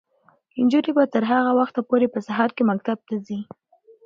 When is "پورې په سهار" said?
1.89-2.49